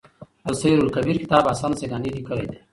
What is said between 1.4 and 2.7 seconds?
حسن سيلاني ليکی دی.